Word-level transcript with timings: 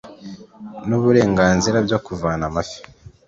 n 0.87 0.89
uburenganzira 0.97 1.77
byo 1.85 1.97
kuvana 2.05 2.43
amafi 2.49 2.79